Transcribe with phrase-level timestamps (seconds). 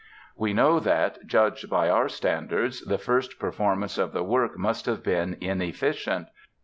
[0.35, 5.03] We know that, judged by our standards, the first performance of the work must have
[5.03, 6.25] been inefficient.